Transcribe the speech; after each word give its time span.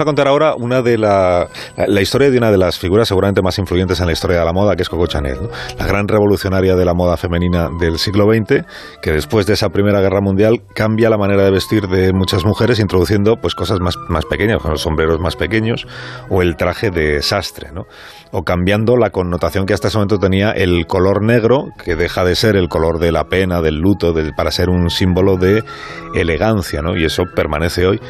a 0.00 0.04
contar 0.04 0.28
ahora 0.28 0.54
una 0.54 0.82
de 0.82 0.98
la, 0.98 1.48
historia 2.00 2.30
de 2.30 2.38
una 2.38 2.50
de 2.50 2.58
las 2.58 2.78
figuras 2.78 3.08
seguramente 3.08 3.42
más 3.42 3.58
influyentes 3.58 4.00
en 4.00 4.06
la 4.06 4.12
historia 4.12 4.38
de 4.38 4.44
la 4.44 4.52
moda, 4.52 4.76
que 4.76 4.82
es 4.82 4.88
Coco 4.88 5.06
Chanel, 5.06 5.38
la 5.78 5.86
gran 5.86 6.08
revolucionaria 6.08 6.74
de 6.74 6.84
la 6.84 6.94
moda 6.94 7.16
femenina 7.16 7.68
del 7.78 7.98
siglo 7.98 8.24
XX, 8.24 8.64
que 9.02 9.12
después 9.12 9.46
de 9.46 9.54
esa 9.54 9.68
Primera 9.68 10.00
Guerra 10.00 10.20
Mundial 10.20 10.62
cambia 10.74 11.10
la 11.10 11.18
manera 11.18 11.44
de 11.44 11.50
vestir 11.50 11.88
de 11.88 12.12
muchas 12.12 12.44
mujeres, 12.44 12.78
introduciendo 12.78 13.36
pues 13.36 13.54
cosas 13.54 13.80
más, 13.80 13.96
más 14.08 14.24
pequeñas, 14.26 14.62
con 14.62 14.72
los 14.72 14.82
sombreros 14.82 15.20
más 15.20 15.36
pequeños 15.36 15.86
o 16.30 16.42
el 16.42 16.56
traje 16.56 16.90
de 16.90 17.22
sastre, 17.22 17.70
¿no? 17.72 17.84
o 18.32 18.42
cambiando 18.42 18.96
la 18.96 19.10
connotación 19.10 19.66
que 19.66 19.74
hasta 19.74 19.88
ese 19.88 19.98
momento 19.98 20.18
tenía 20.18 20.52
el 20.52 20.86
color 20.86 21.24
negro, 21.24 21.66
que 21.84 21.96
deja 21.96 22.24
de 22.24 22.36
ser 22.36 22.56
el 22.56 22.68
color 22.68 22.98
de 23.00 23.12
la 23.12 23.24
pena, 23.24 23.60
del 23.60 23.76
luto, 23.76 24.14
para 24.36 24.50
ser 24.50 24.70
un 24.70 24.88
símbolo 24.88 25.36
de 25.36 25.64
elegancia, 26.14 26.80
¿no? 26.80 26.96
y 26.96 27.04
eso 27.04 27.24
permanece 27.34 27.86
hoy 27.86 28.00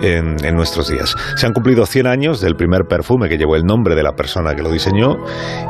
en 0.00 0.36
nuestros 0.54 0.88
días. 0.88 1.14
Se 1.36 1.44
han 1.44 1.52
cumplido 1.52 1.84
100 1.84 2.06
años 2.06 2.40
del 2.40 2.56
primer 2.56 2.86
perfume 2.86 3.28
que 3.28 3.36
llevó 3.36 3.56
el 3.56 3.64
nombre 3.64 3.94
de 3.94 4.02
la 4.02 4.16
persona 4.16 4.54
que 4.54 4.62
lo 4.62 4.70
diseñó 4.70 5.18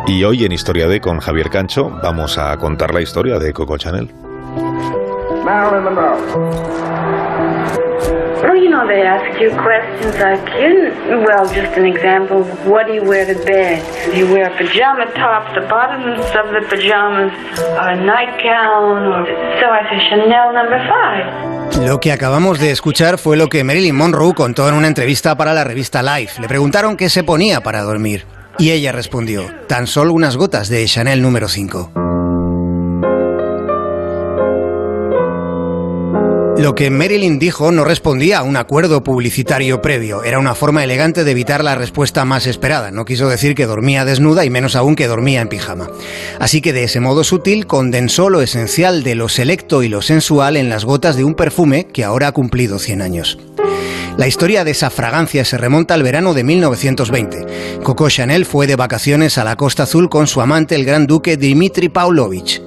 y 0.07 0.23
hoy 0.23 0.45
en 0.45 0.53
Historia 0.53 0.87
de 0.87 1.01
con 1.01 1.19
Javier 1.19 1.51
Cancho 1.51 1.91
vamos 2.05 2.39
a 2.39 2.57
contar 2.57 2.95
la 2.95 3.03
historia 3.03 3.41
de 3.41 3.53
Coco 3.53 3.77
Chanel. 3.77 4.15
Marilyn 5.47 5.85
Monroe. 5.85 6.19
Well, 8.43 8.57
you 8.57 8.69
know, 8.69 8.85
they 8.85 9.03
ask 9.03 9.41
you 9.41 9.51
questions 9.51 10.19
like, 10.19 10.43
you, 10.59 10.91
well, 11.23 11.47
just 11.47 11.79
an 11.79 11.87
example, 11.87 12.43
what 12.67 12.87
do 12.89 12.95
you 12.95 13.05
wear 13.05 13.25
to 13.33 13.39
bed? 13.45 13.81
Do 14.11 14.19
you 14.19 14.27
wear 14.27 14.51
a 14.51 14.57
pajama 14.59 15.07
top, 15.15 15.55
the 15.55 15.63
bottoms 15.71 16.19
of 16.35 16.51
the 16.51 16.67
pajamas, 16.69 17.33
a 17.79 17.95
nightgown, 17.95 19.07
or... 19.07 19.23
So 19.61 19.67
I 19.71 19.83
say 19.89 20.01
Chanel 20.11 20.53
number 20.53 20.81
five. 20.91 21.87
Lo 21.87 22.01
que 22.01 22.11
acabamos 22.11 22.59
de 22.59 22.73
escuchar 22.73 23.17
fue 23.17 23.37
lo 23.37 23.47
que 23.47 23.63
Marilyn 23.63 23.95
Monroe 23.95 24.35
contó 24.35 24.69
en 24.69 24.75
una 24.75 24.89
entrevista 24.89 25.37
para 25.37 25.55
la 25.55 25.63
revista 25.63 26.03
Life. 26.03 26.43
Le 26.43 26.49
preguntaron 26.49 26.97
qué 26.97 27.09
se 27.09 27.23
ponía 27.23 27.61
para 27.61 27.83
dormir. 27.83 28.25
Y 28.59 28.73
ella 28.73 28.91
respondió, 28.91 29.45
tan 29.69 29.87
solo 29.87 30.13
unas 30.13 30.37
gotas 30.37 30.69
de 30.69 30.85
Chanel 30.87 31.23
número 31.23 31.47
5. 31.47 32.06
Lo 36.59 36.75
que 36.75 36.89
Marilyn 36.91 37.39
dijo 37.39 37.71
no 37.71 37.85
respondía 37.85 38.39
a 38.39 38.43
un 38.43 38.57
acuerdo 38.57 39.05
publicitario 39.05 39.83
previo. 39.83 40.25
Era 40.25 40.39
una 40.39 40.55
forma 40.55 40.83
elegante 40.83 41.23
de 41.23 41.31
evitar 41.31 41.63
la 41.63 41.75
respuesta 41.75 42.25
más 42.25 42.47
esperada. 42.47 42.91
No 42.91 43.05
quiso 43.05 43.29
decir 43.29 43.55
que 43.55 43.67
dormía 43.67 44.07
desnuda 44.07 44.43
y 44.45 44.51
menos 44.51 44.75
aún 44.75 44.97
que 44.97 45.07
dormía 45.07 45.43
en 45.43 45.49
pijama. 45.49 45.91
Así 46.41 46.63
que 46.63 46.73
de 46.73 46.85
ese 46.85 46.99
modo 46.99 47.25
sutil 47.25 47.67
condensó 47.67 48.31
lo 48.31 48.41
esencial 48.41 49.03
de 49.03 49.15
lo 49.15 49.29
selecto 49.29 49.83
y 49.83 49.89
lo 49.89 50.01
sensual 50.01 50.57
en 50.57 50.71
las 50.71 50.87
gotas 50.87 51.17
de 51.17 51.25
un 51.25 51.35
perfume 51.35 51.89
que 51.89 52.05
ahora 52.05 52.29
ha 52.29 52.33
cumplido 52.33 52.79
100 52.79 53.03
años. 53.03 53.39
La 54.17 54.27
historia 54.27 54.65
de 54.65 54.71
esa 54.71 54.89
fragancia 54.89 55.45
se 55.45 55.59
remonta 55.59 55.93
al 55.93 56.03
verano 56.03 56.33
de 56.33 56.43
1920. 56.43 57.81
Coco 57.83 58.09
Chanel 58.09 58.47
fue 58.47 58.67
de 58.67 58.77
vacaciones 58.77 59.37
a 59.37 59.45
la 59.45 59.57
Costa 59.57 59.83
Azul 59.83 60.09
con 60.09 60.27
su 60.27 60.41
amante 60.41 60.75
el 60.75 60.87
gran 60.87 61.07
duque 61.07 61.37
Dmitri 61.37 61.91
Pavlovich. 61.91 62.66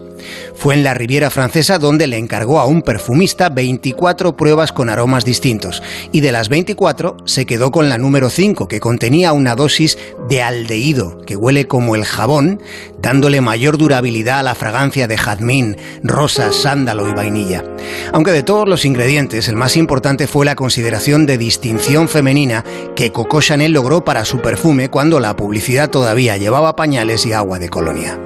Fue 0.60 0.74
en 0.74 0.84
la 0.84 0.94
Riviera 0.94 1.30
Francesa 1.30 1.80
donde 1.80 2.06
le 2.06 2.18
encargó 2.18 2.60
a 2.60 2.66
un 2.66 2.82
perfumista 2.82 3.48
24 3.48 4.36
pruebas 4.36 4.74
con 4.74 4.90
aromas 4.90 5.24
distintos 5.24 5.82
y 6.12 6.20
de 6.20 6.34
las 6.34 6.50
24 6.50 7.16
se 7.24 7.46
quedó 7.46 7.72
con 7.72 7.88
la 7.88 7.98
número 7.98 8.30
5 8.30 8.68
que 8.68 8.82
contenía 8.82 9.32
una 9.32 9.56
dosis 9.56 9.98
de 10.28 10.42
aldehído 10.42 11.22
que 11.26 11.38
huele 11.38 11.66
como 11.66 11.96
el 11.96 12.04
jabón, 12.04 12.60
dándole 13.02 13.40
mayor 13.40 13.78
durabilidad 13.78 14.40
a 14.40 14.44
la 14.44 14.54
fragancia 14.54 15.08
de 15.08 15.18
jazmín, 15.18 15.78
rosa, 16.04 16.52
sándalo 16.52 17.08
y 17.08 17.14
vainilla. 17.14 17.64
Aunque 18.12 18.32
de 18.32 18.44
todos 18.44 18.68
los 18.68 18.84
ingredientes 18.84 19.48
el 19.48 19.56
más 19.56 19.78
importante 19.78 20.28
fue 20.28 20.46
la 20.46 20.56
consideración 20.56 21.26
de 21.26 21.38
distinción 21.38 22.10
femenina 22.10 22.66
que 22.98 23.14
Coco 23.14 23.40
Chanel 23.40 23.72
logró 23.72 24.04
para 24.04 24.26
su 24.26 24.40
perfume 24.40 24.90
cuando 24.90 25.22
la 25.22 25.38
publicidad 25.38 25.90
todavía 25.90 26.36
llevaba 26.36 26.76
pañales 26.76 27.26
y 27.26 27.32
agua 27.32 27.60
de 27.60 27.70
colonia. 27.70 28.20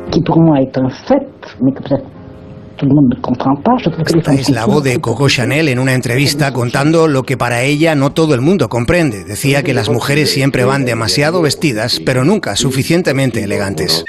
Esta 4.06 4.34
es 4.34 4.50
la 4.50 4.66
voz 4.66 4.84
de 4.84 5.00
Coco 5.00 5.30
Chanel 5.30 5.68
en 5.68 5.80
una 5.80 5.94
entrevista 5.94 6.52
contando 6.52 7.08
lo 7.08 7.24
que 7.24 7.38
para 7.38 7.64
ella 7.64 7.96
no 7.96 8.12
todo 8.12 8.34
el 8.34 8.42
mundo 8.42 8.70
comprende. 8.70 9.24
Decía 9.24 9.64
que 9.64 9.74
las 9.74 9.90
mujeres 9.90 10.32
siempre 10.32 10.66
van 10.66 10.86
demasiado 10.86 11.42
vestidas, 11.42 12.00
pero 12.00 12.24
nunca 12.24 12.56
suficientemente 12.56 13.44
elegantes. 13.44 14.06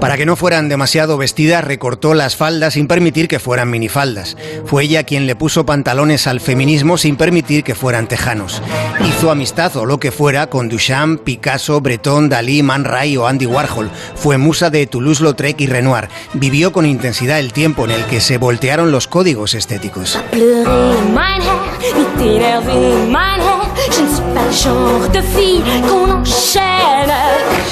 Para 0.00 0.16
que 0.16 0.24
no 0.24 0.34
fueran 0.34 0.68
demasiado 0.70 1.18
vestidas, 1.18 1.62
recortó 1.62 2.14
las 2.14 2.34
faldas 2.34 2.74
sin 2.74 2.88
permitir 2.88 3.28
que 3.28 3.38
fueran 3.38 3.70
minifaldas. 3.70 4.36
Fue 4.64 4.84
ella 4.84 5.04
quien 5.04 5.26
le 5.26 5.36
puso 5.36 5.66
pantalones 5.66 6.26
al 6.26 6.40
feminismo 6.40 6.96
sin 6.96 7.16
permitir 7.16 7.64
que 7.64 7.74
fueran 7.74 8.08
tejanos. 8.08 8.62
Hizo 9.06 9.30
amistad 9.30 9.76
o 9.76 9.84
lo 9.84 10.00
que 10.00 10.10
fuera 10.10 10.48
con 10.48 10.70
Duchamp, 10.70 11.20
Picasso, 11.20 11.80
Breton, 11.80 12.30
Dalí, 12.30 12.62
Man 12.62 12.84
Ray 12.84 13.18
o 13.18 13.26
Andy 13.26 13.44
Warhol. 13.46 13.90
Fue 14.14 14.38
musa 14.38 14.70
de 14.70 14.86
Toulouse-Lautrec 14.86 15.60
y 15.60 15.66
Renoir. 15.66 16.08
Vivió 16.32 16.72
con 16.72 16.86
intensidad 16.86 17.38
el 17.38 17.52
tiempo 17.52 17.84
en 17.84 17.90
el 17.90 18.04
que 18.06 18.20
se 18.20 18.38
voltearon 18.38 18.92
los 18.92 19.06
códigos 19.06 19.54
estéticos. 19.54 20.18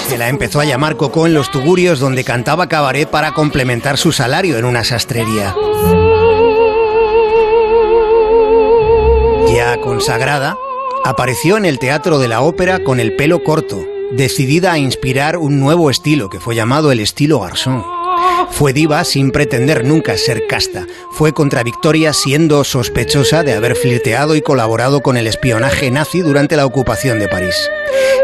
Se 0.09 0.17
la 0.17 0.31
empezó 0.31 0.61
a 0.61 0.65
llamar 0.65 0.97
Coco 0.97 1.27
en 1.27 1.35
los 1.35 1.51
tugurios 1.51 2.01
donde 2.01 2.25
cantaba 2.25 2.67
cabaret 2.67 3.07
para 3.11 3.33
complementar 3.33 3.99
su 3.99 4.11
salario 4.11 4.57
en 4.57 4.65
una 4.65 4.83
sastrería. 4.83 5.55
Ya 9.55 9.79
consagrada, 9.83 10.57
apareció 11.05 11.59
en 11.59 11.67
el 11.67 11.79
Teatro 11.79 12.19
de 12.19 12.29
la 12.29 12.41
Ópera 12.41 12.83
con 12.83 13.01
el 13.01 13.17
pelo 13.17 13.45
corto, 13.45 13.85
decidida 14.11 14.73
a 14.73 14.79
inspirar 14.79 15.37
un 15.37 15.61
nuevo 15.61 15.91
estilo 15.91 16.31
que 16.31 16.41
fue 16.41 16.55
llamado 16.55 16.91
el 16.91 17.01
estilo 17.01 17.41
garzón. 17.41 17.98
Fue 18.51 18.73
diva 18.73 19.05
sin 19.05 19.31
pretender 19.31 19.85
nunca 19.85 20.17
ser 20.17 20.47
casta. 20.49 20.87
Fue 21.13 21.33
contradictoria 21.33 22.13
siendo 22.13 22.65
sospechosa 22.65 23.43
de 23.43 23.55
haber 23.55 23.77
flirteado 23.77 24.35
y 24.35 24.43
colaborado 24.43 25.01
con 25.01 25.17
el 25.17 25.27
espionaje 25.27 25.91
nazi 25.91 26.21
durante 26.21 26.57
la 26.57 26.67
ocupación 26.67 27.19
de 27.19 27.29
París. 27.29 27.55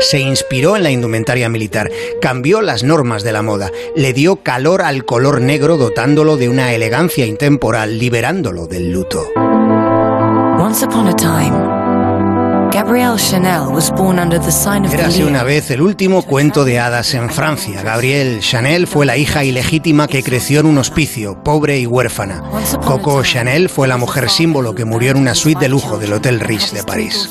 Se 0.00 0.18
inspiró 0.18 0.76
en 0.76 0.82
la 0.82 0.90
indumentaria 0.90 1.48
militar, 1.48 1.90
cambió 2.20 2.62
las 2.62 2.82
normas 2.82 3.22
de 3.22 3.32
la 3.32 3.42
moda, 3.42 3.70
le 3.94 4.12
dio 4.12 4.36
calor 4.36 4.82
al 4.82 5.04
color 5.04 5.40
negro 5.40 5.76
dotándolo 5.76 6.36
de 6.36 6.48
una 6.48 6.74
elegancia 6.74 7.26
intemporal, 7.26 7.98
liberándolo 7.98 8.66
del 8.66 8.90
luto. 8.92 9.28
Once 10.58 10.86
Érase 14.92 15.24
una 15.24 15.44
vez 15.44 15.70
el 15.70 15.80
último 15.80 16.22
cuento 16.22 16.64
de 16.64 16.80
hadas 16.80 17.14
en 17.14 17.30
Francia. 17.30 17.82
Gabrielle 17.82 18.40
Chanel 18.40 18.88
fue 18.88 19.06
la 19.06 19.16
hija 19.16 19.44
ilegítima 19.44 20.08
que 20.08 20.24
creció 20.24 20.58
en 20.58 20.66
un 20.66 20.78
hospicio, 20.78 21.44
pobre 21.44 21.78
y 21.78 21.86
huérfana. 21.86 22.42
Coco 22.84 23.22
Chanel 23.22 23.68
fue 23.68 23.86
la 23.86 23.96
mujer 23.96 24.28
símbolo 24.28 24.74
que 24.74 24.84
murió 24.84 25.12
en 25.12 25.18
una 25.18 25.36
suite 25.36 25.60
de 25.60 25.68
lujo 25.68 25.98
del 25.98 26.14
Hotel 26.14 26.40
Ritz 26.40 26.72
de 26.72 26.82
París. 26.82 27.28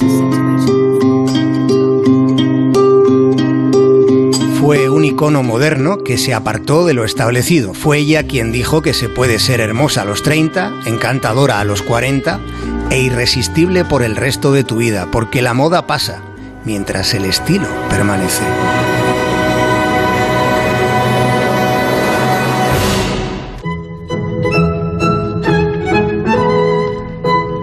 Fue 4.61 4.87
un 4.87 5.03
icono 5.03 5.43
moderno 5.43 5.97
que 6.05 6.17
se 6.17 6.33
apartó 6.33 6.85
de 6.85 6.93
lo 6.93 7.03
establecido. 7.03 7.73
Fue 7.73 7.97
ella 7.97 8.23
quien 8.23 8.53
dijo 8.53 8.81
que 8.81 8.93
se 8.93 9.09
puede 9.09 9.39
ser 9.39 9.59
hermosa 9.59 10.03
a 10.03 10.05
los 10.05 10.23
30, 10.23 10.71
encantadora 10.85 11.59
a 11.59 11.65
los 11.65 11.81
40 11.81 12.39
e 12.89 13.01
irresistible 13.01 13.85
por 13.85 14.03
el 14.03 14.15
resto 14.15 14.51
de 14.51 14.63
tu 14.63 14.77
vida, 14.77 15.07
porque 15.11 15.41
la 15.41 15.53
moda 15.53 15.87
pasa, 15.87 16.21
mientras 16.65 17.13
el 17.13 17.25
estilo 17.25 17.67
permanece. 17.89 18.43